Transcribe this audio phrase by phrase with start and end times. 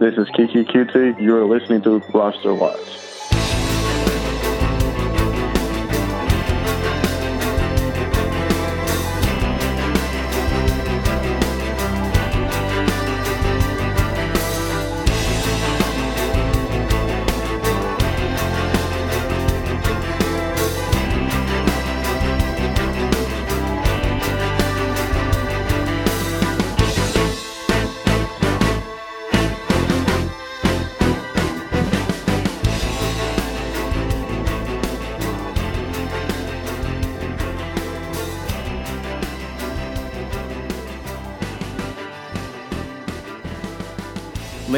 [0.00, 1.20] This is Keke Coutee.
[1.20, 3.09] You are listening to Roster Watch.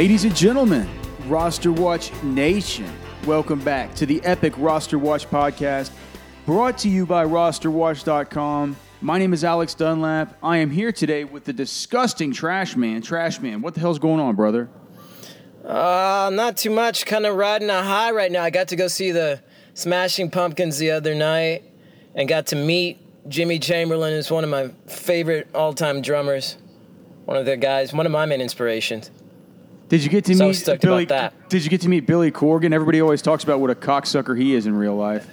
[0.02, 0.88] Ladies and gentlemen,
[1.29, 2.93] Roster Watch Nation,
[3.24, 5.93] welcome back to the Epic Roster Watch podcast
[6.45, 8.74] brought to you by rosterwatch.com.
[9.01, 10.37] My name is Alex Dunlap.
[10.43, 13.01] I am here today with the disgusting Trash Man.
[13.01, 14.68] Trash Man, what the hell's going on, brother?
[15.65, 17.07] Uh, not too much.
[17.07, 18.43] Kind of riding a high right now.
[18.43, 19.40] I got to go see the
[19.74, 21.62] Smashing Pumpkins the other night
[22.16, 26.57] and got to meet Jimmy Chamberlin, who's one of my favorite all time drummers.
[27.24, 29.12] One of the guys, one of my main inspirations.
[29.93, 31.04] Did you get to So meet Billy?
[31.51, 32.73] Did you get to meet Billy Corgan?
[32.73, 35.29] Everybody always talks about what a cocksucker he is in real life.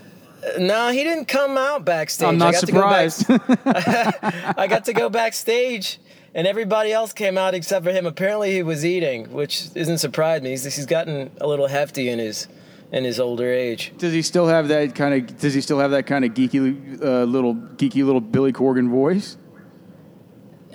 [0.57, 2.27] No, he didn't come out backstage.
[2.27, 4.57] I'm I not got to go back- surprised.
[4.59, 5.97] I got to go backstage,
[6.35, 8.05] and everybody else came out except for him.
[8.05, 10.49] Apparently, he was eating, which isn't surprising me.
[10.49, 12.49] He's, he's gotten a little hefty in his
[12.91, 13.93] in his older age.
[13.97, 15.39] does he still have that kind of?
[15.39, 19.37] Does he still have that kind of geeky uh, little geeky little Billy Corgan voice?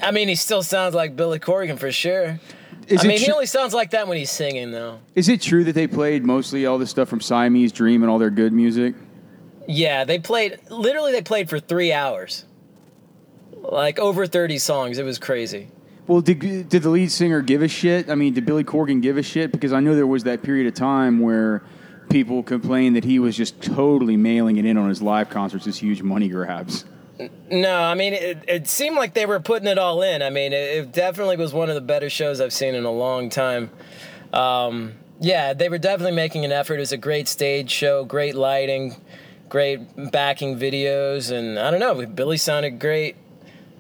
[0.03, 2.41] I mean, he still sounds like Billy Corgan for sure.
[2.89, 5.01] Is I mean, he only sounds like that when he's singing, though.
[5.15, 8.19] Is it true that they played mostly all this stuff from Siamese Dream and all
[8.19, 8.95] their good music?
[9.67, 11.13] Yeah, they played literally.
[11.13, 12.45] They played for three hours,
[13.57, 14.99] like over thirty songs.
[14.99, 15.69] It was crazy.
[16.07, 18.11] Well, did, did the lead singer give a shit?
[18.11, 19.51] I mean, did Billy Corgan give a shit?
[19.53, 21.63] Because I know there was that period of time where
[22.11, 25.79] people complained that he was just totally mailing it in on his live concerts, his
[25.79, 26.85] huge money grabs.
[27.51, 30.23] No, I mean, it, it seemed like they were putting it all in.
[30.23, 32.91] I mean, it, it definitely was one of the better shows I've seen in a
[32.91, 33.71] long time.
[34.33, 36.77] Um, yeah, they were definitely making an effort.
[36.77, 38.97] It was a great stage show, great lighting,
[39.49, 43.17] great backing videos, and I don't know, Billy sounded great.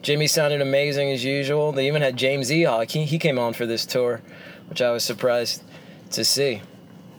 [0.03, 1.73] Jimmy sounded amazing as usual.
[1.73, 2.89] They even had James Iha.
[2.91, 4.21] He, he came on for this tour,
[4.69, 5.65] which I was surprised
[6.11, 6.62] to see.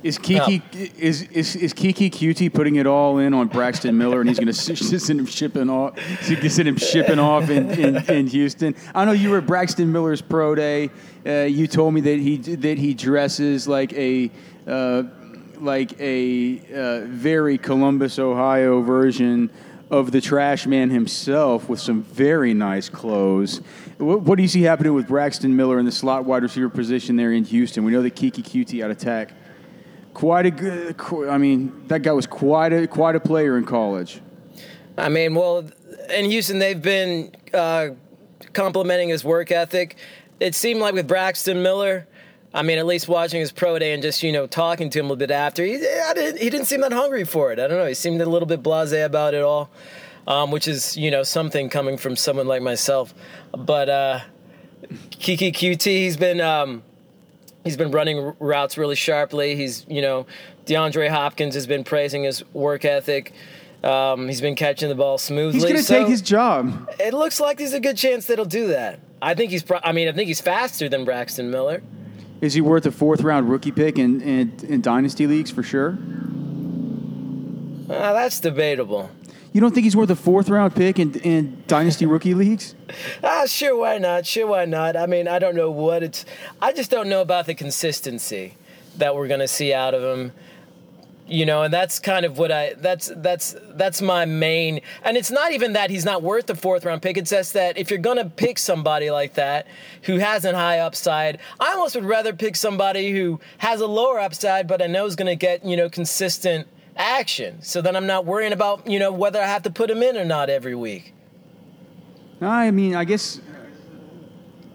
[0.04, 0.62] Is Keke
[1.00, 4.48] is, is is Keke Coutee putting it all in on Braxton Miller, and he's going
[4.54, 6.00] to send him shipping off?
[6.22, 8.76] Send him shipping off in, in, in Houston.
[8.94, 10.92] I know you were at Braxton Miller's pro day.
[11.26, 14.30] Uh, you told me that he that he dresses like a
[14.68, 15.04] uh,
[15.60, 19.50] like a uh, very Columbus, Ohio version
[19.92, 23.62] of the Trash Man himself, with some very nice clothes.
[23.98, 27.16] What, what do you see happening with Braxton Miller in the slot wide receiver position
[27.16, 27.84] there in Houston?
[27.84, 29.32] We know that Keke Coutee out attack
[30.16, 31.00] quite a good.
[31.30, 34.22] I mean, that guy was quite a quite a player in college.
[34.98, 35.70] I mean, well,
[36.10, 37.90] in Houston, they've been uh,
[38.54, 39.98] complimenting his work ethic.
[40.40, 42.08] It seemed like with Braxton Miller,
[42.54, 45.06] I mean, at least watching his pro day and just you know talking to him
[45.06, 47.60] a little bit after, he, didn't, he didn't seem that hungry for it.
[47.60, 47.86] I don't know.
[47.86, 49.70] He seemed a little bit blasé about it all,
[50.26, 53.14] um, which is you know something coming from someone like myself.
[53.52, 54.20] But uh,
[55.12, 56.42] Keke Coutee, he's been.
[56.42, 56.84] Um,
[57.66, 59.56] He's been running routes really sharply.
[59.56, 60.28] He's, you know,
[60.68, 63.34] DeAndre Hopkins has been praising his work ethic.
[63.84, 65.60] Um, he's been catching the ball smoothly.
[65.60, 66.90] He's going to so take his job.
[67.00, 69.00] It looks like there's a good chance that he'll do that.
[69.20, 69.64] I think he's.
[69.64, 71.82] Pro- I mean, I think he's faster than Braxton Miller.
[72.40, 75.98] Is he worth a fourth round rookie pick in, in, in dynasty leagues for sure?
[77.90, 79.10] Uh, that's debatable.
[79.56, 82.76] You don't think he's worth a fourth round pick in, in dynasty rookie leagues?
[83.24, 84.26] Ah, sure, why not?
[84.26, 84.98] Sure, why not?
[84.98, 86.26] I mean, I don't know what it's.
[86.62, 88.56] I just don't know about the consistency
[88.98, 90.34] that we're gonna see out of him.
[91.26, 92.74] You know, and that's kind of what I.
[92.74, 94.82] That's that's that's my main.
[95.04, 97.18] And it's not even that he's not worth the fourth round pick.
[97.18, 99.68] It's just that if you're gonna pick somebody like that
[100.04, 104.20] who has a high upside, I almost would rather pick somebody who has a lower
[104.20, 107.62] upside, but I know is gonna get you know consistent action.
[107.62, 110.18] So then I'm not worrying about you know whether I have to put them in
[110.18, 111.14] or not every week.
[112.42, 113.40] I mean, I guess,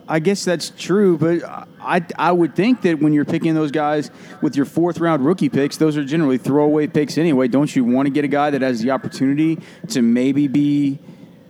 [0.08, 1.18] I guess that's true.
[1.18, 1.44] But
[1.80, 4.10] I, I would think that when you're picking those guys
[4.42, 7.48] with your fourth round rookie picks, those are generally throwaway picks anyway.
[7.48, 9.58] Don't you want to get a guy that has the opportunity
[9.88, 10.98] to maybe be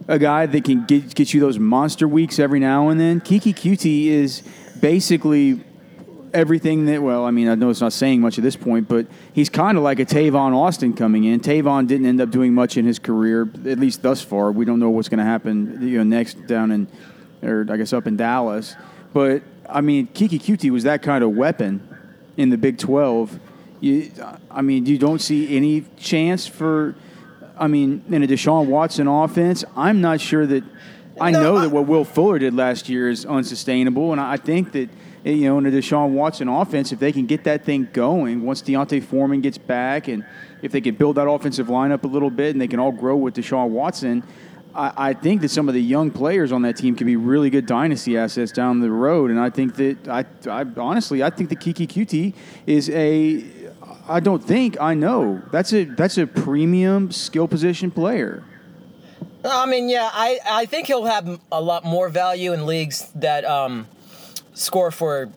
[0.09, 3.21] a guy that can get get you those monster weeks every now and then?
[3.21, 4.43] Keke Coutee is
[4.81, 5.63] basically
[6.33, 9.07] everything that well, I mean, I know it's not saying much at this point, but
[9.33, 11.41] he's kind of like a Tavon Austin coming in.
[11.41, 14.53] Tavon didn't end up doing much in his career, at least thus far.
[14.53, 16.89] We don't know what's going to happen, you know, next down in,
[17.43, 18.75] or I guess up in Dallas.
[19.13, 21.87] But I mean, Keke Coutee was that kind of weapon
[22.37, 23.39] in the Big 12.
[23.81, 24.11] You,
[24.51, 26.95] I mean, you don't see any chance for.
[27.59, 30.65] I mean, in a Deshaun Watson offense, I'm not sure that.
[31.21, 34.39] I No, know I- that what Will Fuller did last year is unsustainable, and I
[34.39, 34.89] think that
[35.25, 38.63] you know in a Deshaun Watson offense, if they can get that thing going once
[38.63, 40.25] D'Onta Foreman gets back, and
[40.63, 43.17] if they can build that offensive lineup a little bit, and they can all grow
[43.17, 44.23] with Deshaun Watson,
[44.75, 47.51] I, I think that some of the young players on that team could be really
[47.51, 49.31] good dynasty assets down the road.
[49.31, 52.35] And I think that I, I honestly, I think the Keke Coutee
[52.67, 53.45] is a.
[54.09, 55.41] I don't think I know.
[55.53, 58.43] That's a that's a premium skill position player.
[59.45, 63.45] I mean, yeah, I, I think he'll have a lot more value in leagues that
[63.45, 63.87] um,
[64.61, 65.31] score for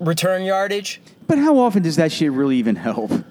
[0.00, 1.00] return yardage.
[1.26, 3.10] But how often does that shit really even help?
[3.10, 3.24] It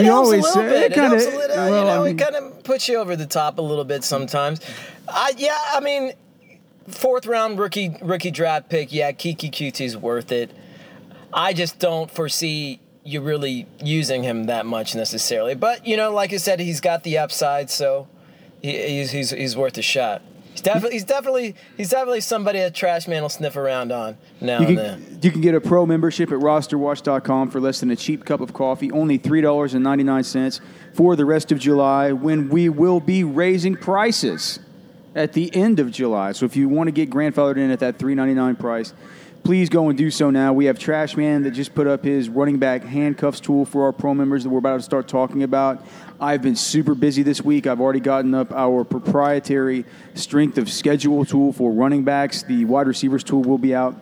[0.00, 0.72] We helps always say- bit.
[0.72, 1.56] it It, kinda- helps a little.
[1.56, 3.84] well, you know, I mean- it kind of puts you over the top a little
[3.84, 4.60] bit sometimes.
[5.08, 6.12] I yeah, I mean,
[6.88, 8.92] fourth round rookie rookie draft pick.
[8.92, 10.50] Yeah, Keke Coutee's worth it.
[11.32, 15.54] I just don't foresee you really using him that much necessarily.
[15.54, 18.08] But you know, like I said, he's got the upside, so
[18.62, 20.22] he, he's, he's he's worth a shot.
[20.64, 24.60] He's definitely he's definitely he's definitely somebody a trash man will sniff around on now
[24.60, 25.18] You and then.
[25.22, 28.52] you can get a pro membership at rosterwatch.com for less than a cheap cup of
[28.52, 30.60] coffee, only $3.99
[30.92, 34.58] for the rest of July when we will be raising prices
[35.14, 36.32] at the end of July.
[36.32, 38.92] So if you want to get grandfathered in at that $3.99 price,
[39.44, 40.54] please go and do so now.
[40.54, 43.92] We have Trash Man that just put up his running back handcuffs tool for our
[43.92, 45.84] pro members that we're about to start talking about.
[46.18, 47.66] I've been super busy this week.
[47.66, 52.42] I've already gotten up our proprietary strength of schedule tool for running backs.
[52.42, 54.00] The wide receivers tool will be out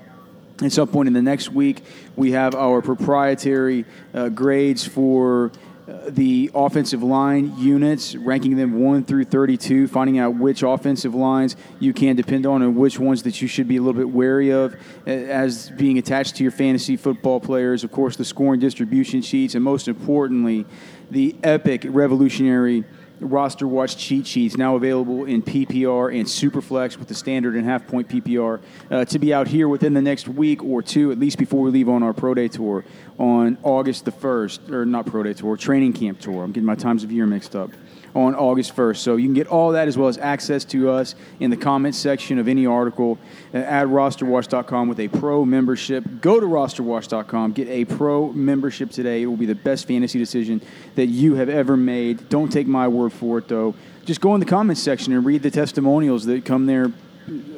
[0.62, 1.82] at some point in the next week.
[2.14, 3.84] We have our proprietary
[4.14, 5.50] uh, grades for
[5.86, 11.92] the offensive line units, ranking them 1 through 32, finding out which offensive lines you
[11.92, 14.76] can depend on and which ones that you should be a little bit wary of
[15.06, 17.82] as being attached to your fantasy football players.
[17.82, 20.66] Of course, the scoring distribution sheets, and most importantly,
[21.10, 22.84] the epic revolutionary
[23.22, 27.86] roster watch cheat sheets now available in PPR and Superflex with the standard and half
[27.86, 31.38] point PPR uh, to be out here within the next week or two, at least
[31.38, 32.84] before we leave on our Pro Day tour
[33.22, 36.42] on August the 1st, or not Pro Day tour, training camp tour.
[36.42, 37.70] I'm getting my times of year mixed up.
[38.14, 38.96] On August 1st.
[38.98, 41.96] So you can get all that as well as access to us in the comments
[41.96, 43.16] section of any article
[43.54, 46.04] at rosterwatch.com with a pro membership.
[46.20, 49.22] Go to rosterwatch.com, get a pro membership today.
[49.22, 50.60] It will be the best fantasy decision
[50.94, 52.28] that you have ever made.
[52.28, 53.74] Don't take my word for it, though.
[54.04, 56.92] Just go in the comments section and read the testimonials that come there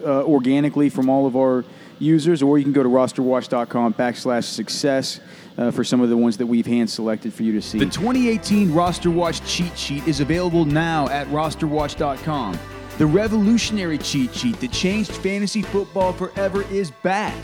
[0.05, 1.65] uh, organically from all of our
[1.99, 5.21] users, or you can go to rosterwatch.com backslash success
[5.59, 7.79] uh, for some of the ones that we've hand selected for you to see.
[7.79, 12.59] The 2018 Roster Watch cheat sheet is available now at rosterwatch.com.
[12.99, 17.35] The revolutionary cheat sheet that changed fantasy football forever is back,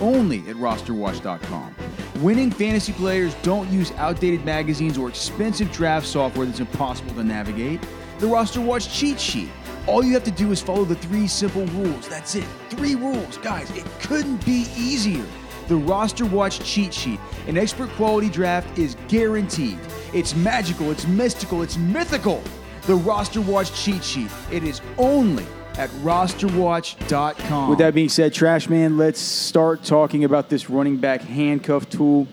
[0.00, 1.74] only at rosterwatch.com.
[2.16, 7.80] Winning fantasy players don't use outdated magazines or expensive draft software that's impossible to navigate.
[8.18, 9.50] The Roster Watch cheat sheet.
[9.86, 12.08] All you have to do is follow the three simple rules.
[12.08, 12.46] That's it.
[12.70, 13.38] Three rules.
[13.38, 15.24] Guys, it couldn't be easier.
[15.68, 17.18] The Roster Watch cheat sheet.
[17.48, 19.78] An expert quality draft is guaranteed.
[20.12, 22.42] It's magical, it's mystical, it's mythical.
[22.82, 24.30] The Roster Watch cheat sheet.
[24.52, 25.44] It is only
[25.76, 27.70] at rosterwatch.com.
[27.70, 32.28] With that being said, Trash Man, let's start talking about this running back handcuff tool.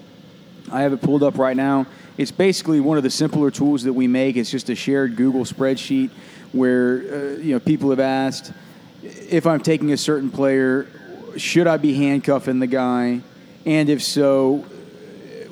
[0.71, 1.87] I have it pulled up right now.
[2.17, 4.37] It's basically one of the simpler tools that we make.
[4.37, 6.11] It's just a shared Google spreadsheet
[6.51, 8.53] where uh, you know people have asked
[9.03, 10.87] if I'm taking a certain player,
[11.37, 13.21] should I be handcuffing the guy,
[13.65, 14.65] and if so,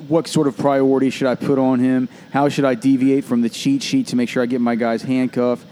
[0.08, 2.08] what sort of priority should I put on him?
[2.30, 5.02] How should I deviate from the cheat sheet to make sure I get my guys
[5.02, 5.66] handcuffed?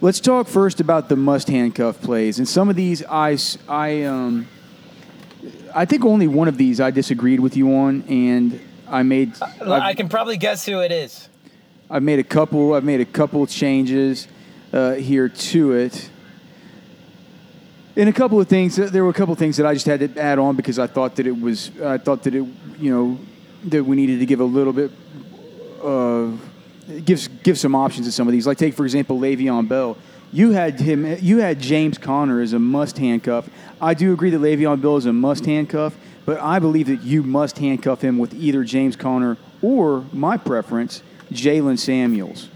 [0.00, 3.36] Let's talk first about the must handcuff plays, and some of these I
[3.68, 4.48] I um
[5.74, 9.94] I think only one of these I disagreed with you on, and I made I
[9.94, 11.28] can probably guess who it is.
[11.90, 12.74] I've made a couple.
[12.74, 14.28] I've made a couple changes
[14.72, 16.10] uh, here to it.
[18.00, 19.84] In a couple of things, uh, there were a couple of things that I just
[19.84, 21.70] had to add on because I thought that it was.
[21.82, 22.46] I thought that it,
[22.78, 23.18] you know,
[23.64, 24.90] that we needed to give a little bit,
[25.84, 26.30] uh,
[27.04, 28.46] give give some options to some of these.
[28.46, 29.98] Like take for example, Le'Veon Bell.
[30.32, 31.18] You had him.
[31.20, 33.50] You had James Conner as a must handcuff.
[33.82, 37.22] I do agree that Le'Veon Bell is a must handcuff, but I believe that you
[37.22, 42.48] must handcuff him with either James Conner or my preference, Jaylen Samuels.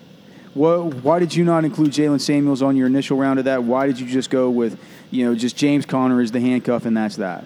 [0.54, 3.64] Well, why did you not include Jaylen Samuels on your initial round of that?
[3.64, 4.78] Why did you just go with,
[5.14, 7.44] you know, just James Conner is the handcuff and that's that?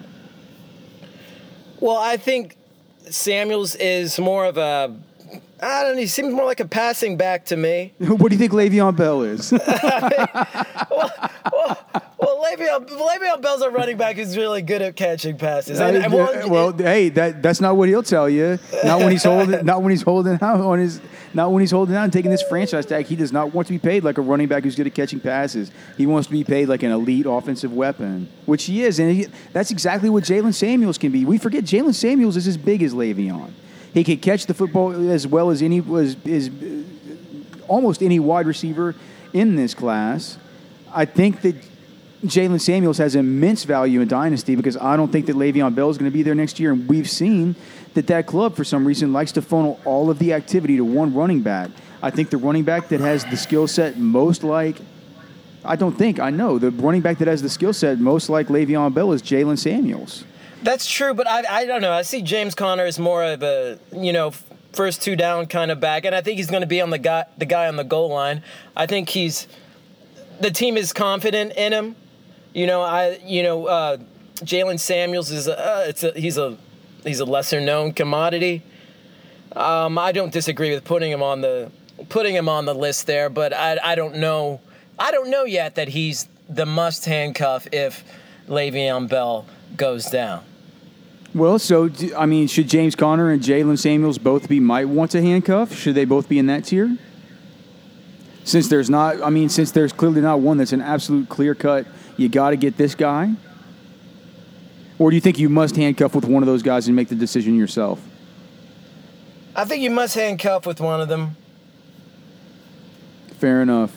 [1.79, 2.57] Well, I think
[3.09, 4.95] Samuels is more of a.
[5.61, 6.01] I don't know.
[6.01, 7.93] He seems more like a passing back to me.
[7.99, 9.53] what do you think Le'Veon Bell is?
[11.51, 11.78] Well,
[12.39, 15.79] Le'Veon, Le'Veon Bell's a running back who's really good at catching passes.
[15.79, 18.57] And, and uh, well, hey, that that's not what he'll tell you.
[18.83, 21.01] Not when he's holding, not when he's holding out on his,
[21.33, 23.07] not when he's holding out and taking this franchise tag.
[23.07, 25.19] He does not want to be paid like a running back who's good at catching
[25.19, 25.69] passes.
[25.97, 29.27] He wants to be paid like an elite offensive weapon, which he is, and he,
[29.51, 31.25] that's exactly what Jaylen Samuels can be.
[31.25, 33.51] We forget Jaylen Samuels is as big as Le'Veon.
[33.93, 36.51] He can catch the football as well as any was is
[37.67, 38.95] almost any wide receiver
[39.33, 40.37] in this class.
[40.93, 41.55] I think that
[42.23, 45.97] Jaylen Samuels has immense value in Dynasty because I don't think that Le'Veon Bell is
[45.97, 46.73] going to be there next year.
[46.73, 47.55] And we've seen
[47.93, 51.13] that that club, for some reason, likes to funnel all of the activity to one
[51.13, 51.69] running back.
[52.01, 54.77] I think the running back that has the skill set most like,
[55.63, 58.47] I don't think, I know, the running back that has the skill set most like
[58.47, 60.25] Le'Veon Bell is Jaylen Samuels.
[60.61, 61.93] That's true, but I, I don't know.
[61.93, 64.33] I see James Conner as more of a you know
[64.73, 66.97] first two down kind of back, and I think he's going to be on the
[66.97, 68.43] guy the guy on the goal line.
[68.75, 69.47] I think he's
[70.41, 71.95] the team is confident in him.
[72.53, 73.97] You know, I you know uh,
[74.37, 76.57] Jaylen Samuels is a, uh, it's a he's a
[77.03, 78.63] he's a lesser known commodity.
[79.55, 81.71] Um, I don't disagree with putting him on the
[82.09, 84.61] putting him on the list there, but I I don't know
[84.97, 88.03] I don't know yet that he's the must handcuff if
[88.47, 89.45] Le'Veon Bell
[89.77, 90.43] goes down.
[91.33, 95.21] Well, so, I mean, should James Conner and Jaylen Samuels both be might want to
[95.21, 95.75] handcuff?
[95.75, 96.97] Should they both be in that tier?
[98.43, 101.85] Since there's not, I mean, since there's clearly not one that's an absolute clear cut,
[102.19, 103.33] you got to get this guy?
[104.97, 107.15] Or do you think you must handcuff with one of those guys and make the
[107.15, 108.01] decision yourself?
[109.55, 111.37] I think you must handcuff with one of them.
[113.39, 113.95] Fair enough.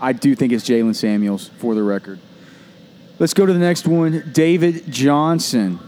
[0.00, 2.18] I do think it's Jaylen Samuels, for the record.
[3.18, 4.30] Let's go to the next one.
[4.32, 5.78] David Johnson.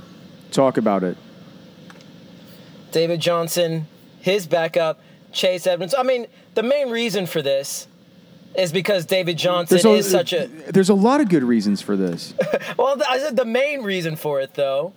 [0.51, 1.17] Talk about it.
[2.93, 3.89] David Johnson,
[4.21, 5.01] his backup,
[5.33, 5.95] Chase Edmonds.
[5.99, 7.89] I mean, the main reason for this
[8.57, 10.47] is because David Johnson a, is such a.
[10.71, 12.35] there's a lot of good reasons for this.
[12.79, 14.93] Well, I said the main reason for it though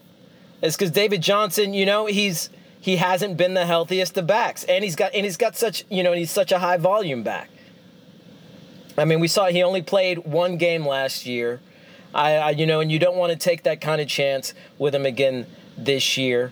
[0.61, 2.49] is because David Johnson, you know, he's
[2.79, 6.03] he hasn't been the healthiest of backs, and he's got and he's got such you
[6.03, 7.49] know he's such a high volume back.
[8.97, 11.59] I mean, we saw he only played one game last year.
[12.13, 14.95] I, I you know, and you don't want to take that kind of chance with
[14.95, 15.45] him again
[15.77, 16.51] this year.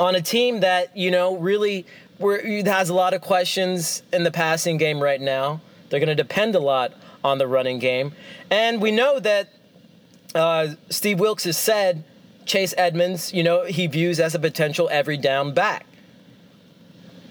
[0.00, 1.86] On a team that you know really
[2.18, 5.60] where has a lot of questions in the passing game right now.
[5.90, 6.92] They're going to depend a lot
[7.22, 8.12] on the running game,
[8.50, 9.48] and we know that
[10.34, 12.04] uh, Steve Wilks has said
[12.44, 15.86] Chase Edmonds, you know, he views as a potential every down back.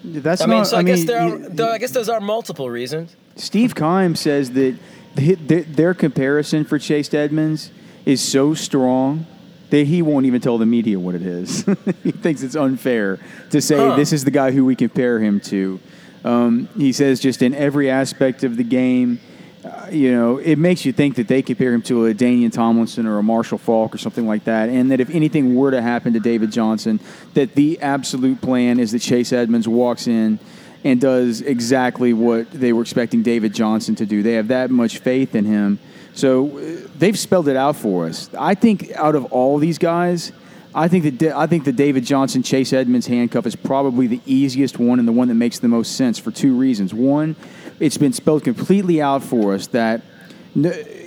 [0.04, 0.54] That's I not.
[0.56, 3.16] mean, so I, I guess there are, you- though, I guess those are multiple reasons.
[3.36, 4.78] Steve Keim says that
[5.16, 7.72] th- th- their comparison for Chase Edmonds
[8.06, 9.26] is so strong
[9.74, 11.66] that he won't even tell the media what it is.
[12.04, 13.18] he thinks it's unfair
[13.50, 13.96] to say Huh.
[13.96, 15.80] this is the guy who we compare him to.
[16.24, 19.20] Um, he says just in every aspect of the game,
[19.66, 23.08] uh, you know, it makes you think that they compare him to a Danian Tomlinson
[23.08, 26.14] or a Marshall Faulk or something like that, and that if anything were to happen
[26.14, 27.00] to David Johnson,
[27.34, 30.38] that the absolute plan is that Chase Edmonds walks in
[30.84, 34.22] and does exactly what they were expecting David Johnson to do.
[34.22, 35.80] They have that much faith in him.
[36.14, 38.30] So uh, they've spelled it out for us.
[38.40, 40.32] I think out of all these guys,
[40.74, 44.80] I think that I think the David Johnson Chase Edmonds handcuff is probably the easiest
[44.80, 46.94] one and the one that makes the most sense for two reasons.
[46.94, 47.36] One,
[47.82, 50.02] it's been spelled completely out for us that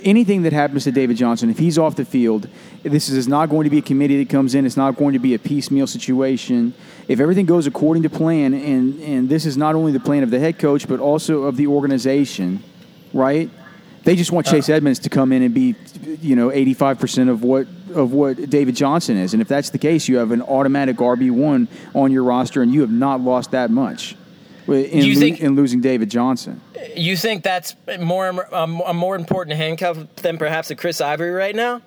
[0.03, 2.47] anything that happens to David Johnson, if he's off the field,
[2.83, 4.67] this is not going to be a committee that comes in.
[4.67, 6.75] It's not going to be a piecemeal situation.
[7.07, 10.29] If everything goes according to plan, and and this is not only the plan of
[10.29, 12.63] the head coach but also of the organization,
[13.13, 13.49] right?
[14.03, 15.75] They just want Chase Edmonds to come in and be,
[16.21, 19.69] you know, eighty five percent of what of what David Johnson is, and if that's
[19.71, 23.21] the case, you have an automatic RB one on your roster, and you have not
[23.21, 24.15] lost that much.
[24.67, 26.61] In, you think- in losing David Johnson?
[26.95, 31.55] You think that's more um, a more important handcuff than perhaps a Chris Ivory right
[31.55, 31.81] now?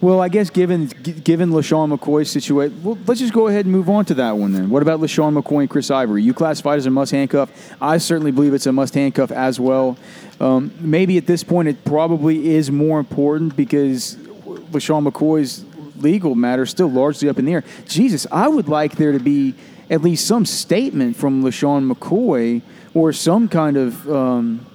[0.00, 3.88] Well, I guess given given LeSean McCoy's situation, well, let's just go ahead and move
[3.88, 4.68] on to that one then.
[4.68, 6.22] What about LeSean McCoy and Chris Ivory?
[6.22, 7.50] You classified as a must handcuff.
[7.80, 9.96] I certainly believe it's a must handcuff as well.
[10.38, 15.64] Um, maybe at this point it probably is more important because LeSean McCoy's
[16.02, 17.64] legal matter is still largely up in the air.
[17.86, 19.54] Jesus, I would like there to be
[19.88, 22.60] at least some statement from LeSean McCoy
[22.92, 24.10] or some kind of.
[24.10, 24.65] Um,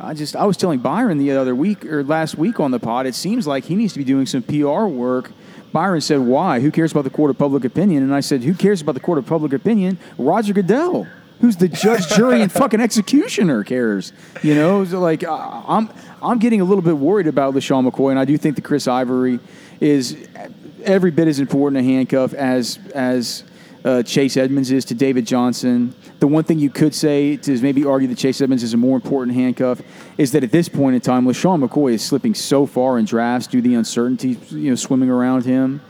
[0.00, 3.06] I just I was telling Byron the other week or last week on the pod.
[3.06, 5.32] It seems like he needs to be doing some PR work.
[5.72, 6.60] Byron said, "Why?
[6.60, 9.00] Who cares about the court of public opinion?" And I said, "Who cares about the
[9.00, 9.98] court of public opinion?
[10.16, 11.06] Roger Goodell,
[11.40, 14.12] who's the judge, jury, and fucking executioner, cares.
[14.42, 15.90] You know, so like I'm
[16.22, 18.86] I'm getting a little bit worried about LeSean McCoy, and I do think that Chris
[18.86, 19.40] Ivory
[19.80, 20.16] is
[20.84, 23.42] every bit as important a handcuff as as."
[23.88, 25.94] Uh, Chase Edmonds is to David Johnson.
[26.20, 28.96] The one thing you could say to maybe argue that Chase Edmonds is a more
[28.96, 29.80] important handcuff
[30.18, 33.46] is that at this point in time, LeSean McCoy is slipping so far in drafts
[33.46, 35.80] due to the uncertainty you know swimming around him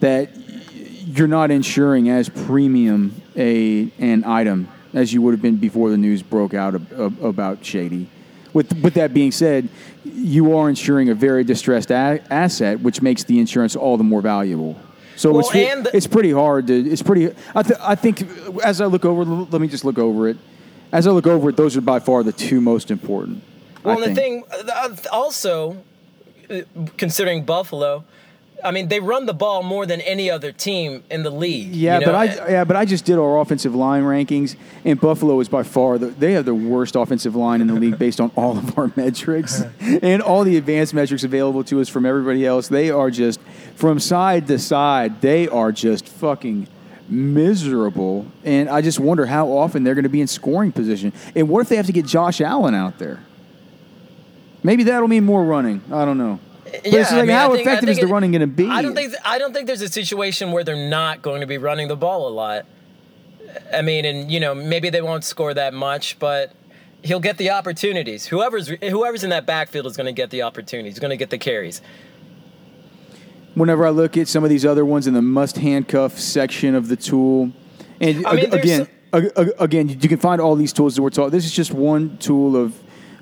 [0.00, 0.30] that
[1.06, 5.96] you're not insuring as premium a an item as you would have been before the
[5.96, 8.08] news broke out ab- ab- about Shady.
[8.52, 9.68] With with that being said,
[10.04, 14.22] you are insuring a very distressed a- asset, which makes the insurance all the more
[14.22, 14.76] valuable.
[15.16, 17.30] So Well, it's and the- it's pretty hard to it's pretty.
[17.54, 18.26] I th- I think
[18.64, 20.36] as I look over, let me just look over it.
[20.92, 23.42] As I look over it, those are by far the two most important.
[23.82, 25.76] Well, the thing uh, also,
[26.50, 26.60] uh,
[26.96, 28.04] considering Buffalo,
[28.64, 31.74] I mean, they run the ball more than any other team in the league.
[31.74, 32.14] Yeah, you but?
[32.14, 34.56] I yeah, but I just did our offensive line rankings,
[34.86, 37.98] and Buffalo is by far the, they have the worst offensive line in the league
[37.98, 42.06] based on all of our metrics and all the advanced metrics available to us from
[42.06, 42.68] everybody else.
[42.68, 43.38] They are just
[43.74, 45.20] from side to side.
[45.20, 46.66] They are just fucking
[47.06, 51.12] miserable, and I just wonder how often they're going to be in scoring position.
[51.34, 53.20] And what if they have to get Josh Allen out there?
[54.62, 55.82] Maybe that'll mean more running.
[55.92, 56.40] I don't know.
[56.84, 58.46] Yeah, it's I like, mean, how think- I effective is the it- running going to
[58.46, 58.66] be?
[58.68, 61.58] I don't think I don't think there's a situation where they're not going to be
[61.58, 62.66] running the ball a lot.
[63.72, 66.52] I mean, and you know, maybe they won't score that much, but
[67.02, 68.26] he'll get the opportunities.
[68.26, 70.98] Whoever's whoever's in that backfield is going to get the opportunities.
[70.98, 71.80] Going to get the carries.
[73.54, 76.88] whenever I look at some of these other ones in the must handcuff section of
[76.88, 77.52] the tool,
[78.00, 81.02] and I mean, ag- again, ag- ag- again, you can find all these tools that
[81.02, 81.30] we're talking.
[81.30, 82.74] This is just one tool of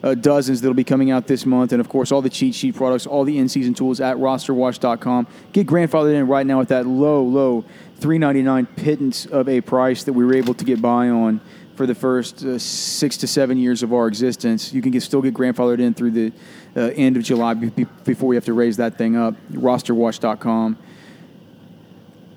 [0.03, 2.75] uh, dozens that'll be coming out this month, and of course, all the cheat sheet
[2.75, 5.27] products, all the in-season tools at RosterWatch.com.
[5.53, 7.65] Get grandfathered in right now with that low, low
[7.97, 11.41] three ninety nine pittance of a price that we were able to get by on.
[11.77, 15.23] For the first uh, six to seven years of our existence, you can get, still
[15.23, 16.33] get grandfathered in through the
[16.77, 19.35] uh, end of July be- before we have to raise that thing up.
[19.51, 20.77] Rosterwatch.com.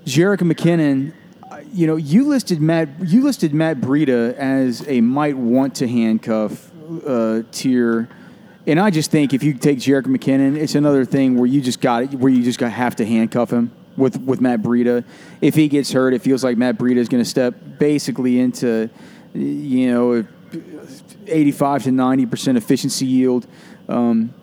[0.05, 1.13] Jerick McKinnon,
[1.51, 2.88] uh, you know, you listed Matt.
[3.05, 6.72] You listed Matt Breida as a might want to handcuff
[7.06, 8.08] uh, tier,
[8.68, 11.82] and I just think if you take Jerick McKinnon, it's another thing where you just
[11.82, 15.03] got where you just got have to handcuff him with with Matt Breida.
[15.42, 18.90] If he gets hurt, it feels like Matt Breida is going to step basically into,
[19.34, 20.25] you know,
[21.27, 23.48] eighty-five to ninety percent efficiency yield.
[23.88, 24.34] Um,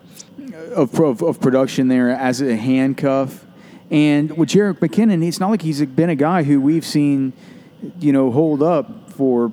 [0.75, 3.45] of, of, of production there as a handcuff.
[3.91, 7.33] And with Jerick McKinnon, it's not like he's been a guy who we've seen,
[7.99, 9.51] you know, hold up for,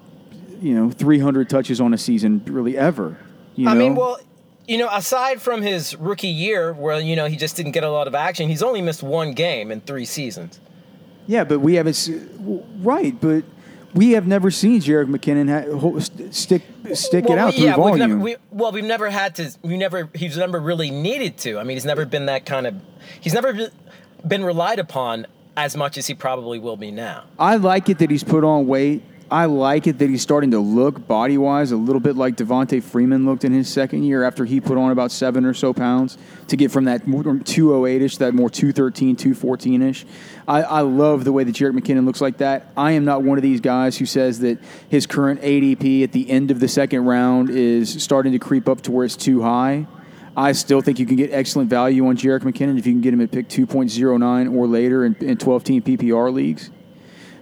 [0.60, 3.18] you know, 300 touches on a season really ever.
[3.56, 3.70] You know?
[3.70, 4.18] I mean, well,
[4.66, 7.90] you know, aside from his rookie year, where you know he just didn't get a
[7.90, 10.60] lot of action, he's only missed one game in three seasons.
[11.26, 12.08] yeah, but we haven't,
[12.80, 13.44] right, but
[13.94, 16.62] we have never seen Jerick McKinnon ha- stick
[16.94, 17.98] stick it out through yeah, volume.
[17.98, 19.50] we've never, we, well, we've never had to.
[19.62, 20.08] We never.
[20.14, 21.58] He's never really needed to.
[21.58, 22.76] I mean, he's never been that kind of.
[23.20, 23.70] He's never
[24.26, 27.24] been relied upon as much as he probably will be now.
[27.38, 29.02] I like it that he's put on weight.
[29.30, 32.82] I like it that he's starting to look body wise a little bit like Devonta
[32.82, 36.18] Freeman looked in his second year after he put on about seven or so pounds
[36.48, 40.04] to get from that 208 ish, that more 213, 214 ish.
[40.48, 42.72] I, I love the way that Jerick McKinnon looks like that.
[42.76, 46.28] I am not one of these guys who says that his current ADP at the
[46.28, 49.86] end of the second round is starting to creep up to where it's too high.
[50.36, 53.14] I still think you can get excellent value on Jerick McKinnon if you can get
[53.14, 56.70] him at pick 2.09 or later in, in 12 team PPR leagues.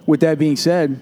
[0.05, 1.01] With that being said,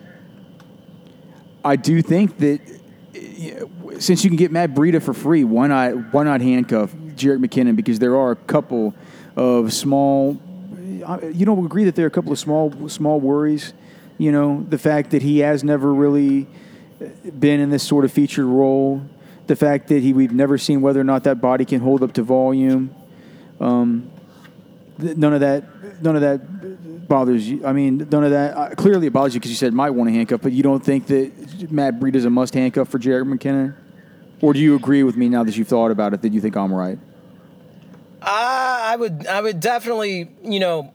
[1.66, 6.12] I do think that uh, since you can get Matt Breida for free, why not
[6.12, 7.74] why not handcuff Jerick McKinnon?
[7.74, 8.94] Because there are a couple
[9.34, 10.40] of small.
[11.04, 13.72] uh, You don't agree that there are a couple of small small worries.
[14.16, 16.46] You know the fact that he has never really
[17.38, 19.02] been in this sort of featured role.
[19.48, 22.12] The fact that he we've never seen whether or not that body can hold up
[22.14, 22.94] to volume.
[23.60, 24.10] Um,
[24.98, 26.02] none of that.
[26.02, 27.64] None of that bothers you.
[27.64, 28.56] I mean, none of that.
[28.56, 30.84] Uh, clearly, it bothers you because you said might want a handcuff, but you don't
[30.84, 33.74] think that Matt Breida is a must handcuff for Jerick McKinnon,
[34.40, 36.56] or do you agree with me now that you've thought about it that you think
[36.56, 36.98] I'm right?
[38.22, 39.26] I, I would.
[39.26, 40.30] I would definitely.
[40.42, 40.92] You know.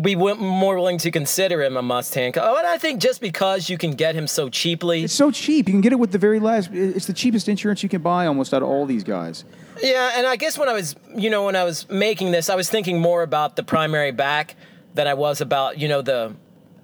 [0.00, 2.44] Be wi- more willing to consider him a must handcuff.
[2.46, 5.66] Oh, and I think just because you can get him so cheaply, It's so cheap.
[5.68, 6.70] You can get it with the very last.
[6.72, 9.44] It's the cheapest insurance you can buy almost out of all these guys.
[9.82, 12.54] Yeah, and I guess when I was, you know, when I was making this, I
[12.54, 14.54] was thinking more about the primary back
[14.94, 16.34] than I was about, you know, the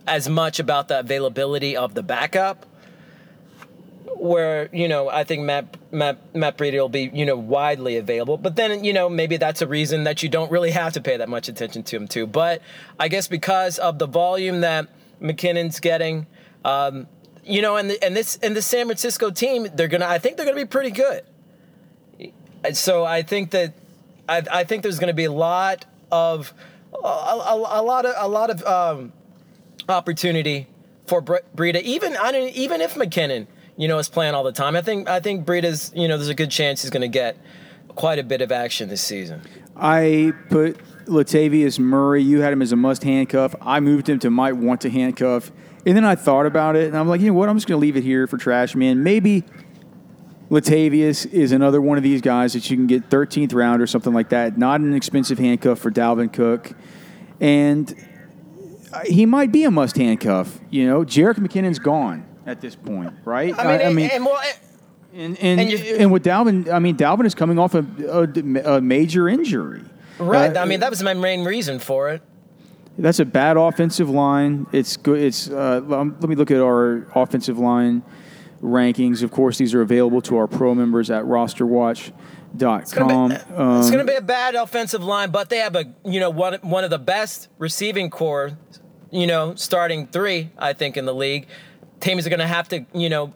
[0.07, 2.67] as much about the availability of the backup.
[4.17, 8.37] Where you know, I think Matt Matt Matt Breida will be, you know, widely available.
[8.37, 11.17] But then, you know, maybe that's a reason that you don't really have to pay
[11.17, 12.27] that much attention to him too.
[12.27, 12.63] But
[12.99, 14.89] I guess because of the volume that
[15.21, 16.27] McKinnon's getting,
[16.65, 17.07] um,
[17.45, 20.37] you know, and the, and this and the San Francisco team, they're gonna, I think
[20.37, 21.23] they're gonna be pretty good.
[22.73, 23.75] So I think that
[24.29, 26.53] I, I think there's to be a lot of
[26.93, 29.13] a, a, a lot of a lot of um,
[29.89, 30.67] opportunity
[31.07, 31.81] for Bre- Breida.
[31.83, 33.47] Even I don't, even if McKinnon,
[33.79, 36.29] you know, is playing all the time, I think I think Breida's, you know, there's
[36.29, 37.39] a good chance he's going to get
[37.89, 39.41] quite a bit of action this season.
[39.77, 42.23] I put Latavius Murray.
[42.23, 43.55] You had him as a must handcuff.
[43.63, 45.53] I moved him to might want to handcuff,
[45.87, 47.49] and then I thought about it, and I'm like, you know what?
[47.49, 49.05] I'm just going to leave it here for trash man.
[49.05, 49.45] Maybe
[50.51, 54.13] Latavius is another one of these guys that you can get 13th round or something
[54.13, 54.59] like that.
[54.59, 56.73] Not an expensive handcuff for Dalvin Cook,
[57.41, 57.95] and
[58.93, 60.59] uh, he might be a must handcuff.
[60.69, 63.55] You know, Jerick McKinnon's gone at this point, right?
[63.59, 64.41] I mean, and, and well,
[65.13, 68.81] and and, and and, with Dalvin, I mean, Dalvin is coming off a, a, a
[68.81, 69.83] major injury.
[70.19, 70.57] right.
[70.57, 72.23] Uh, I mean, that was my main reason for it.
[72.99, 74.67] That's a bad offensive line.
[74.73, 75.21] It's good.
[75.21, 78.03] It's uh, um, let me look at our offensive line
[78.63, 79.23] rankings.
[79.23, 82.81] Of course, these are available to our pro members at rosterwatch.com.
[82.81, 86.31] It's gonna, Um, gonna be a bad offensive line, but they have a you know
[86.31, 88.57] one one of the best receiving corps,
[89.11, 91.47] you know, starting three I think in the league.
[92.01, 93.35] Teams are gonna have to you know,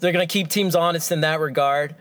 [0.00, 1.94] they're gonna keep teams honest in that regard.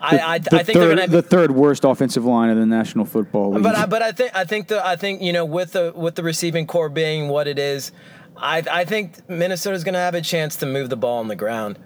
[0.00, 1.08] I I, the I think third, they're gonna.
[1.08, 3.62] the third worst offensive line in the National Football League.
[3.64, 6.14] but I, but I think I think the I think you know with the with
[6.14, 7.90] the receiving corps being what it is,
[8.36, 11.78] I I think Minnesota's gonna have a chance to move the ball on the ground.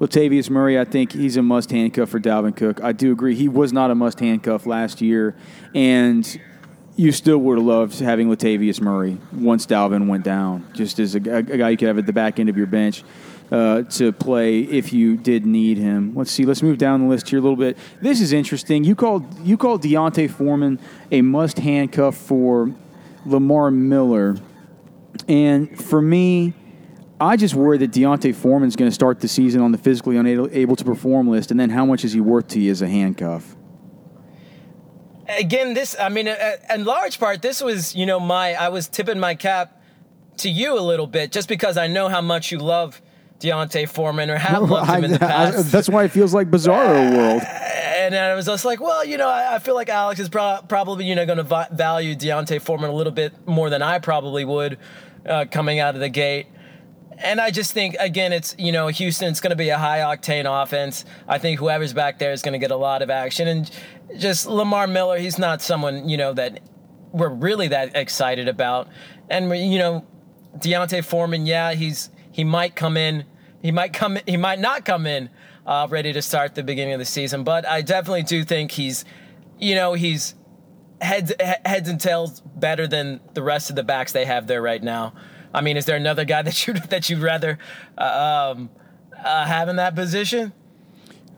[0.00, 2.82] Latavius Murray, I think he's a must handcuff for Dalvin Cook.
[2.82, 3.34] I do agree.
[3.34, 5.34] He was not a must handcuff last year,
[5.74, 6.38] and
[6.96, 11.18] you still would have loved having Latavius Murray once Dalvin went down, just as a,
[11.18, 13.04] a guy you could have at the back end of your bench
[13.52, 16.14] uh, to play if you did need him.
[16.14, 16.44] Let's see.
[16.44, 17.76] Let's move down the list here a little bit.
[18.00, 18.82] This is interesting.
[18.82, 20.78] You called you called D'Onta Foreman
[21.12, 22.72] a must handcuff for
[23.24, 24.36] Lamar Miller,
[25.28, 26.54] and for me.
[27.18, 30.76] I just worry that D'Onta Foreman's going to start the season on the physically unable
[30.76, 33.55] to perform list, and then how much is he worth to you as a handcuff?
[35.28, 38.88] Again, this I mean, uh, in large part, this was you know my I was
[38.88, 39.80] tipping my cap
[40.38, 43.00] to you a little bit just because I know how much you love
[43.40, 45.72] D'Onta Foreman or have loved him in the I- past.
[45.72, 47.42] that's why it feels like Bizarro World.
[47.96, 50.60] and I was just like, well, you know, I, I feel like Alex is pro-
[50.68, 53.98] probably you know going to vi- value D'Onta Foreman a little bit more than I
[53.98, 54.78] probably would
[55.26, 56.46] uh, coming out of the gate.
[57.18, 59.28] And I just think again, it's you know Houston.
[59.28, 61.04] It's going to be a high octane offense.
[61.26, 63.48] I think whoever's back there is going to get a lot of action.
[63.48, 63.70] And
[64.18, 66.60] just Lamar Miller, he's not someone you know that
[67.12, 68.88] we're really that excited about.
[69.30, 70.06] And you know,
[70.58, 73.24] D'Onta Foreman, yeah, he's he might come in,
[73.62, 75.30] he might come, he might not come in
[75.66, 77.44] uh, ready to start the beginning of the season.
[77.44, 79.04] But I definitely do think he's,
[79.58, 80.34] you know, he's
[81.00, 81.32] heads
[81.64, 85.14] heads and tails better than the rest of the backs they have there right now.
[85.56, 87.58] I mean, is there another guy that you that you'd rather
[87.98, 88.70] uh, um,
[89.24, 90.52] uh, have in that position?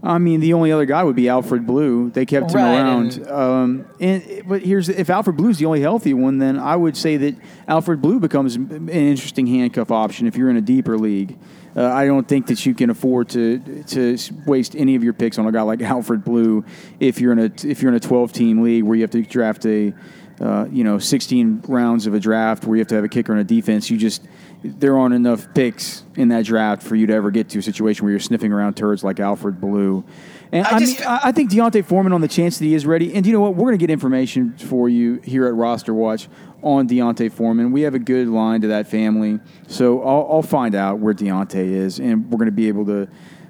[0.01, 2.11] I mean, the only other guy would be Alfred Blue.
[2.11, 3.17] They kept him Right, around.
[3.17, 6.97] and- um, and but here's if Alfred Blue's the only healthy one, then I would
[6.97, 7.35] say that
[7.67, 11.37] Alfred Blue becomes an interesting handcuff option if you're in a deeper league.
[11.77, 15.37] Uh, I don't think that you can afford to to waste any of your picks
[15.39, 16.65] on a guy like Alfred Blue
[17.01, 19.23] if you're in a if you're in a 12 team league where you have to
[19.23, 19.93] draft a
[20.41, 23.33] uh, you know 16 rounds of a draft where you have to have a kicker
[23.33, 23.91] and a defense.
[23.91, 24.23] You just
[24.63, 28.05] there aren't enough picks in that draft for you to ever get to a situation
[28.05, 30.05] where you're sniffing around turds like Alfred Blue.
[30.51, 32.75] And I, I mean, just- I I think D'Onta Foreman on the chance that he
[32.75, 33.15] is ready.
[33.15, 33.55] And you know what?
[33.55, 36.29] We're going to get information for you here at Roster Watch
[36.63, 37.71] on D'Onta Foreman.
[37.71, 41.59] We have a good line to that family, so I'll, I'll find out where D'Onta
[41.59, 43.09] is, and we're going to be able to.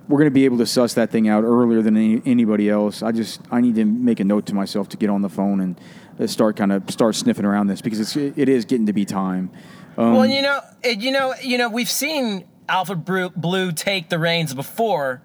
[0.09, 3.03] We're going to be able to suss that thing out earlier than any, anybody else.
[3.03, 5.61] I just I need to make a note to myself to get on the phone
[5.61, 5.79] and
[6.27, 9.51] start kind of start sniffing around this because it's, it is getting to be time.
[9.97, 13.05] Um, Well, you know, you know, you know, we've seen Alfred
[13.37, 15.23] Blue take the reins before,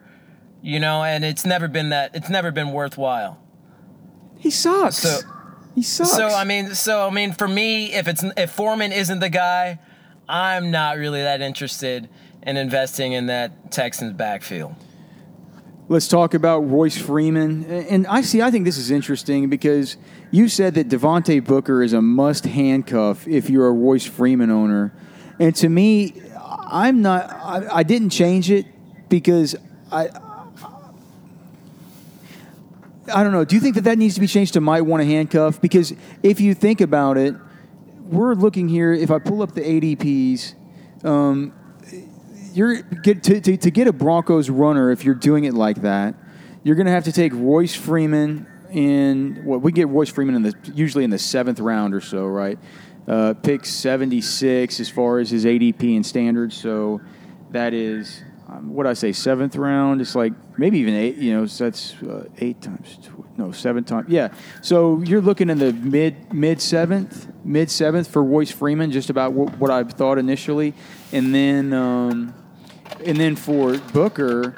[0.62, 2.15] you know, and it's never been that.
[2.15, 3.39] It's never been worthwhile.
[4.38, 4.97] he sucks.
[4.97, 5.19] So-
[5.75, 6.12] he sucks.
[6.12, 9.79] So I mean, so I mean, for me, if it's if Foreman isn't the guy,
[10.29, 12.08] I'm not really that interested
[12.43, 14.75] in investing in that Texans backfield.
[15.89, 17.65] Let's talk about Royce Freeman.
[17.65, 19.98] And I see, I think this is interesting because
[20.32, 24.93] you said that Devontae Booker is a must handcuff if you're a Royce Freeman owner.
[25.39, 28.65] And to me, I'm not, I, I didn't change it
[29.10, 29.58] because
[29.91, 30.08] I,
[33.13, 33.43] I don't know.
[33.43, 35.60] Do you think that that needs to be changed to might want to handcuff?
[35.60, 35.93] Because
[36.24, 37.36] if you think about it,
[38.06, 38.93] we're looking here.
[38.93, 40.54] If I pull up the ADPs,
[41.04, 41.54] um,
[42.54, 46.16] you're get to, to, to get a Broncos runner if you're doing it like that,
[46.63, 50.42] you're going to have to take Royce Freeman in what we get Royce Freeman in
[50.42, 52.58] the usually in the seventh round or so, right?
[53.08, 56.56] Uh, pick 76 as far as his ADP and standards.
[56.56, 57.02] So
[57.52, 58.24] that is
[58.62, 60.02] what I say, seventh round.
[60.02, 61.18] It's like maybe even eight.
[61.18, 63.00] You know, so that's uh, eight times.
[63.38, 64.10] No, seven times.
[64.10, 64.34] Yeah.
[64.62, 68.92] So you're looking in the mid mid seventh, mid seventh for Royce Freeman.
[68.92, 70.74] Just about what, what I thought initially,
[71.12, 72.34] and then um,
[73.06, 74.56] and then for Booker.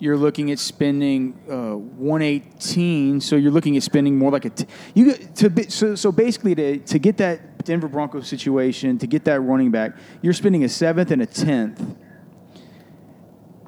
[0.00, 4.66] You're looking at spending uh, 118, so you're looking at spending more like a t-
[4.94, 9.40] you to so so basically to to get that Denver Broncos situation to get that
[9.40, 11.80] running back, you're spending a seventh and a tenth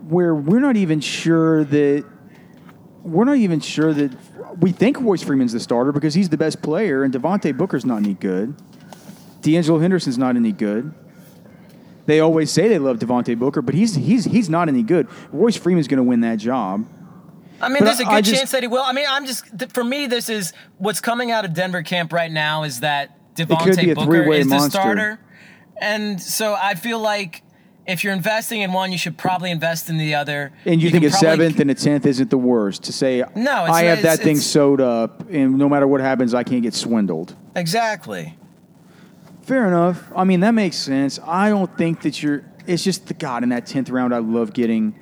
[0.08, 2.04] where we're not even sure that
[3.02, 4.16] we're not even sure that
[4.60, 7.98] we think Royce Freeman's the starter because he's the best player and Devontae Booker's not
[7.98, 8.56] any good.
[9.40, 10.94] De'Angelo Henderson's not any good.
[12.10, 15.06] They always say they love Devontae Booker, but he's he's he's not any good.
[15.30, 16.84] Royce Freeman's going to win that job.
[17.60, 18.82] I mean, But there's a good just- chance that he will.
[18.82, 22.12] I mean, I'm just th- for me, this is what's coming out of Denver camp
[22.12, 24.70] right now is that Devontae Booker is the monster.
[24.70, 25.20] starter,
[25.80, 27.44] and so I feel like
[27.86, 30.52] if you're investing in one, you should probably invest in the other.
[30.64, 33.72] And you, think a seventh and a tenth isn't the worst to say No, it's
[33.76, 37.36] I have that thing sewed up and no matter what happens I can't get swindled.
[37.54, 38.36] exactly.
[39.50, 40.12] Fair enough.
[40.14, 41.18] I mean, that makes sense.
[41.26, 42.44] I don't think that you're.
[42.68, 44.14] It's just the God in that tenth round.
[44.14, 44.94] I love getting,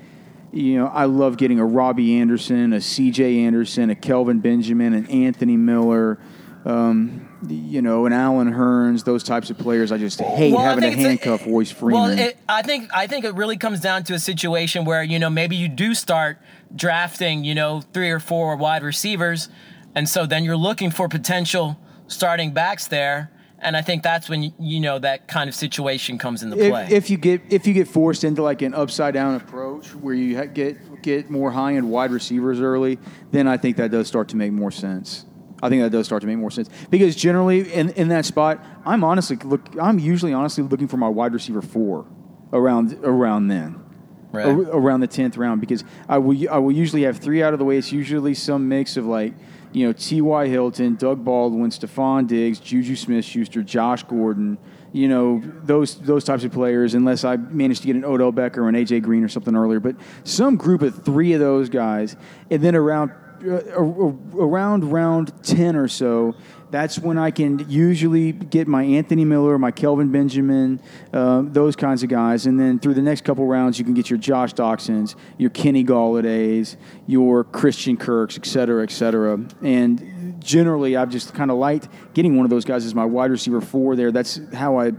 [0.52, 3.40] you know, I love getting a Robby Anderson, a C.J.
[3.40, 6.18] Anderson, a Kelvin Benjamin, an Anthony Miller,
[6.64, 9.04] um, you know, an Allen Hurns.
[9.04, 9.92] Those types of players.
[9.92, 12.00] I just hate Well, having to think it's a- handcuff Royce Freeman.
[12.00, 15.18] Well, it, I think I think it really comes down to a situation where you
[15.18, 16.38] know maybe you do start
[16.74, 19.50] drafting you know three or four wide receivers,
[19.94, 23.30] and so then you're looking for potential starting backs there,
[23.60, 26.84] and I think that's when you know that kind of situation comes into play.
[26.84, 30.14] if, if you get if you get forced into like an upside down approach where
[30.14, 32.98] you ha- get get more high end wide receivers early,
[33.30, 35.24] then I think that does start to make more sense.
[35.62, 38.64] I think that does start to make more sense because generally in, in that spot,
[38.84, 39.60] I'm honestly look.
[39.80, 42.06] I'm usually honestly looking for my wide receiver four
[42.52, 43.84] around around then.
[44.30, 44.46] Right.
[44.46, 47.58] Ar- around the tenth round because I will I will usually have three out of
[47.58, 47.78] the way.
[47.78, 49.32] It's usually some mix of like
[49.72, 50.48] you know T.Y.
[50.48, 54.58] Hilton, Doug Baldwin, Stefon Diggs, Juju Smith-Schuster, Josh Gordon.
[54.92, 56.94] You know those those types of players.
[56.94, 59.80] Unless I managed to get an Odell Beckham or an AJ Green or something earlier,
[59.80, 62.16] but some group of three of those guys,
[62.50, 66.34] and then around ar- around round ten or so.
[66.70, 70.82] That's when I can usually get my Anthony Miller, my Kelvin Benjamin,
[71.14, 74.10] uh, those kinds of guys, and then through the next couple rounds, you can get
[74.10, 79.40] your Josh Doctsons, your Kenny Golladays, your Christian Kirks, et cetera, et cetera.
[79.62, 83.30] And generally, I've just kind of liked getting one of those guys as my wide
[83.30, 84.12] receiver four there.
[84.12, 84.92] That's how I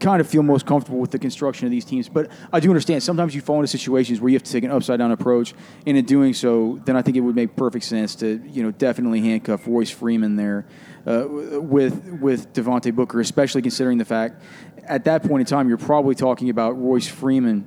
[0.00, 2.08] kind of feel most comfortable with the construction of these teams.
[2.08, 4.70] But I do understand sometimes you fall into situations where you have to take an
[4.70, 5.54] upside down approach,
[5.86, 8.70] and in doing so, then I think it would make perfect sense to you know
[8.70, 10.66] definitely handcuff Royce Freeman there
[11.06, 14.42] uh, with with Devontae Booker, especially considering the fact
[14.84, 17.66] at that point in time you're probably talking about Royce Freeman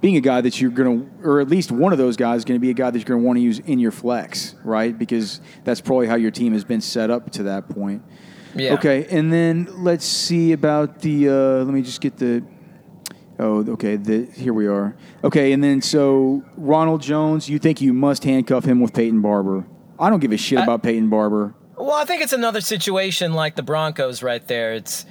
[0.00, 2.44] being a guy that you're going to, or at least one of those guys, is
[2.44, 4.54] going to be a guy that you're going to want to use in your flex,
[4.64, 4.96] right?
[4.96, 8.02] Because that's probably how your team has been set up to that point.
[8.56, 8.74] Yeah.
[8.74, 11.28] Okay, and then let's see about the.
[11.28, 11.32] Uh,
[11.64, 12.42] let me just get the.
[13.38, 13.96] Oh, okay.
[13.96, 14.96] The here we are.
[15.22, 19.66] Okay, and then so Ronald Jones, you think you must handcuff him with Peyton Barber?
[19.98, 21.54] I don't give a shit I- about Peyton Barber.
[21.78, 24.72] Well, I think it's another situation like the Broncos right there.
[24.72, 25.04] It's,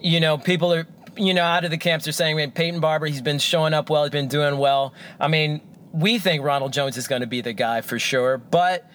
[0.00, 3.06] you know, people are, you know, out of the camps are saying, man, Peyton Barber,
[3.06, 4.94] he's been showing up well, he's been doing well.
[5.18, 5.60] I mean,
[5.92, 8.88] we think Ronald Jones is going to be the guy for sure, but,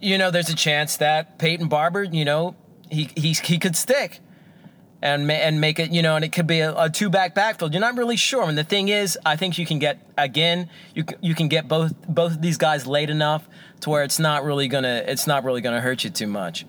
[0.00, 2.56] you know, there's a chance that Peyton Barber, you know,
[2.92, 4.20] he, he, he could stick.
[5.04, 7.72] And, and make it, you know, and it could be a, a two back backfield.
[7.72, 8.48] You're not really sure.
[8.48, 11.66] And the thing is, I think you can get again, you can, you can get
[11.66, 13.48] both both of these guys late enough
[13.80, 16.66] to where it's not really gonna it's not really gonna hurt you too much.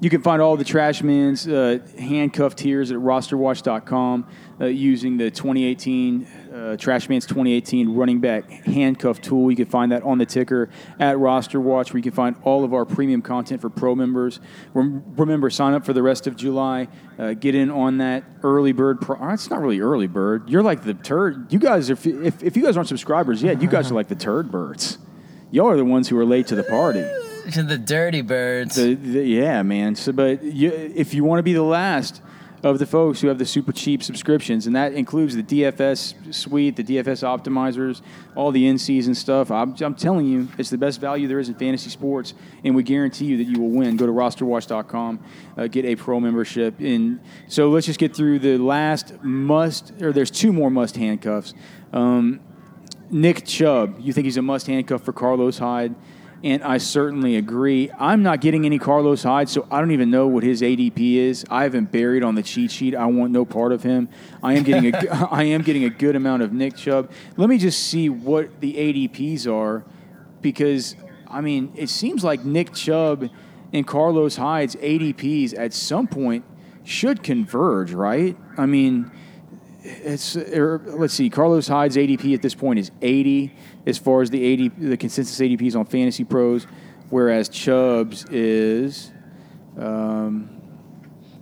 [0.00, 4.26] You can find all the Trashman's uh, handcuffed tiers at rosterwatch.com
[4.60, 9.50] uh, using the 2018 uh, Trashman's 2018 running back handcuff tool.
[9.50, 12.72] You can find that on the ticker at RosterWatch, where you can find all of
[12.72, 14.40] our premium content for pro members.
[14.72, 16.88] Rem- remember, sign up for the rest of July.
[17.18, 19.00] Uh, get in on that early bird.
[19.00, 20.48] Pro- oh, it's not really early bird.
[20.48, 21.52] You're like the turd.
[21.52, 24.14] You guys, if, if, if you guys aren't subscribers yet, you guys are like the
[24.14, 24.98] turd birds.
[25.50, 27.04] Y'all are the ones who are late to the party.
[27.52, 28.76] To the dirty birds.
[28.76, 29.94] The, the, yeah, man.
[29.94, 32.22] So, but you, if you want to be the last
[32.62, 36.76] of the folks who have the super cheap subscriptions, and that includes the DFS suite,
[36.76, 38.00] the DFS optimizers,
[38.34, 41.56] all the in-season stuff, I'm, I'm telling you, it's the best value there is in
[41.56, 42.32] fantasy sports,
[42.64, 43.98] and we guarantee you that you will win.
[43.98, 45.20] Go to rosterwatch.com,
[45.58, 50.12] uh, get a pro membership, and so let's just get through the last must, or
[50.12, 51.52] there's two more must handcuffs.
[51.92, 52.40] Um,
[53.10, 55.94] Nick Chubb, you think he's a must handcuff for Carlos Hyde?
[56.44, 57.90] And I certainly agree.
[57.98, 61.42] I'm not getting any Carlos Hyde, so I don't even know what his ADP is.
[61.48, 62.94] I haven't buried on the cheat sheet.
[62.94, 64.10] I want no part of him.
[64.42, 67.10] I am getting a I am getting a good amount of Nick Chubb.
[67.38, 69.84] Let me just see what the ADPs are,
[70.42, 73.30] because I mean it seems like Nick Chubb
[73.72, 76.44] and Carlos Hyde's ADPs at some point
[76.84, 78.36] should converge, right?
[78.58, 79.10] I mean
[79.84, 81.28] it's er, let's see.
[81.28, 83.54] Carlos Hyde's ADP at this point is 80
[83.86, 86.66] as far as the 80 the consensus ADPs on Fantasy Pros,
[87.10, 89.12] whereas Chubb's is
[89.78, 90.48] um,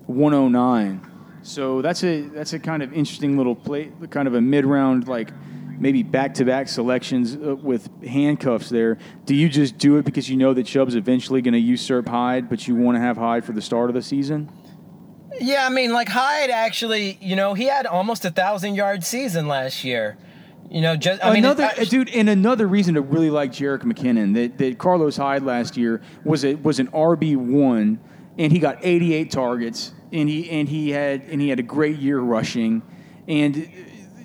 [0.07, 1.09] 109.
[1.43, 5.07] So that's a that's a kind of interesting little play, kind of a mid round
[5.07, 5.31] like
[5.79, 8.99] maybe back to back selections uh, with handcuffs there.
[9.25, 12.49] Do you just do it because you know that Chubb's eventually going to usurp Hyde,
[12.49, 14.51] but you want to have Hyde for the start of the season?
[15.41, 19.49] Yeah, I mean, like Hyde actually, you know, he had almost a thousand yard season
[19.49, 20.17] last year.
[20.71, 24.35] You know, just I another mean, dude, and another reason to really like Jerick McKinnon
[24.35, 28.01] that, that Carlos Hyde last year was a, was an RB one,
[28.39, 31.99] and he got 88 targets, and he and he had and he had a great
[31.99, 32.81] year rushing,
[33.29, 33.71] and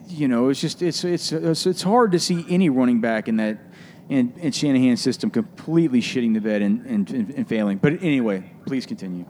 [0.07, 3.35] you know it's just it's it's it's, it's hard to see any running back in
[3.37, 3.57] that
[4.09, 7.77] in, in Shanahan's system completely shitting the bed and, and, and failing.
[7.77, 9.25] But anyway, please continue.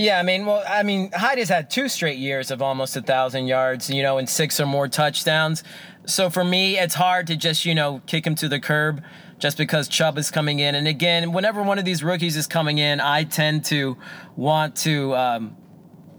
[0.00, 3.02] Yeah, I mean, well, I mean, Hyde has had two straight years of almost a
[3.02, 5.62] thousand yards, you know, and six or more touchdowns.
[6.06, 9.02] So for me, it's hard to just, you know, kick him to the curb
[9.38, 10.74] just because Chubb is coming in.
[10.74, 13.98] And again, whenever one of these rookies is coming in, I tend to
[14.36, 15.56] want to um,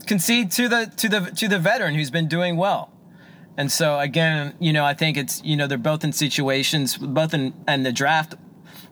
[0.06, 2.94] concede to the to the to the veteran who's been doing well.
[3.58, 7.34] And so again, you know, I think it's you know they're both in situations, both
[7.34, 8.36] in and the draft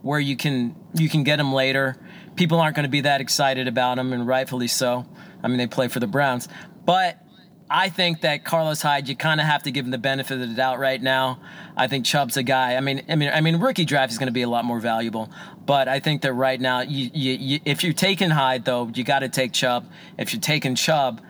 [0.01, 1.95] where you can you can get them later
[2.39, 5.05] people aren't going to be that excited about him, and rightfully so.
[5.43, 6.47] I mean, they play for the Browns.
[6.85, 7.21] But
[7.69, 10.47] I think that Carlos Hyde, you kind of have to give him the benefit of
[10.47, 11.41] the doubt right now.
[11.75, 12.77] I think Chubb's a guy.
[12.77, 14.79] I mean, I mean, I mean, rookie draft is going to be a lot more
[14.79, 15.29] valuable.
[15.65, 19.03] But I think that right now, you, you, you, if you're taking Hyde, though, you
[19.03, 19.91] got to take Chubb.
[20.17, 21.21] If you're taking Chubb,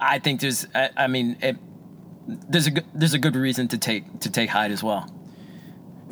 [0.00, 1.56] I think there's, I, I mean, it,
[2.48, 5.12] there's a there's a good reason to take to take Hyde as well.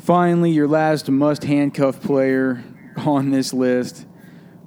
[0.00, 2.64] Finally, your last must handcuff player
[2.96, 4.06] on this list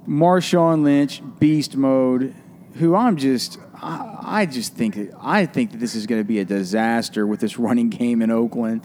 [0.06, 2.34] Marshawn Lynch, beast mode,
[2.74, 6.26] who I'm just, I, I just think that I think that this is going to
[6.26, 8.84] be a disaster with this running game in Oakland.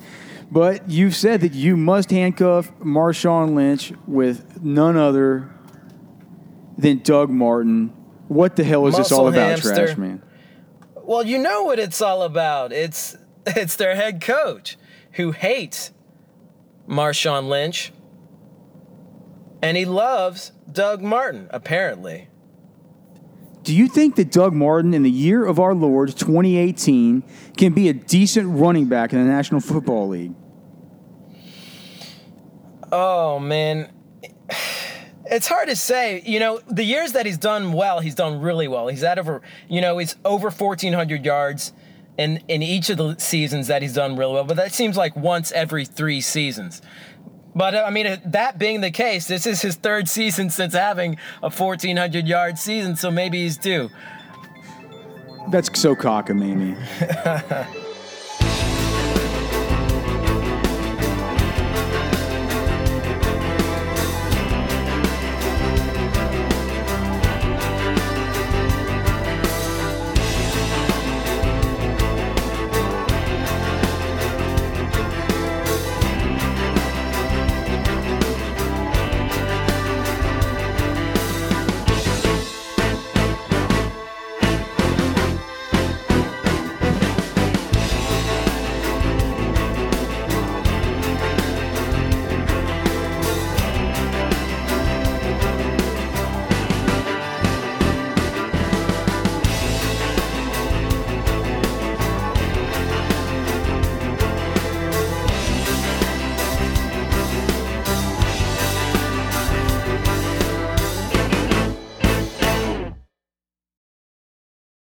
[0.51, 5.49] But you've said that you must handcuff Marshawn Lynch with none other
[6.77, 7.93] than Doug Martin.
[8.27, 9.85] What the hell is Muscle this all about, hamster.
[9.85, 10.23] trash man?
[10.95, 12.71] Well, you know what it's all about.
[12.71, 14.77] It's it's their head coach
[15.13, 15.91] who hates
[16.87, 17.91] Marshawn Lynch
[19.61, 22.27] and he loves Doug Martin, apparently.
[23.63, 27.23] Do you think that Doug Martin, in the year of our Lord 2018,
[27.57, 30.33] can be a decent running back in the National Football League?
[32.91, 33.91] Oh, man.
[35.25, 36.23] It's hard to say.
[36.25, 38.87] You know, the years that he's done well, he's done really well.
[38.87, 41.73] He's at over, you know, he's over 1,400 yards
[42.17, 44.43] in, in each of the seasons that he's done really well.
[44.43, 46.81] But that seems like once every three seasons.
[47.55, 51.17] But uh, I mean, that being the case, this is his third season since having
[51.41, 53.89] a 1,400 yard season, so maybe he's due.
[55.49, 56.77] That's so cockamamie.